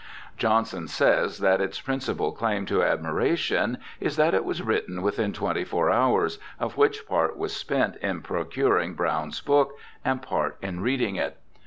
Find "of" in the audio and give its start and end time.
6.59-6.75